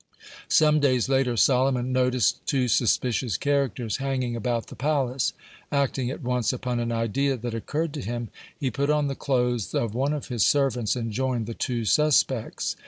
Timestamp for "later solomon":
1.09-1.91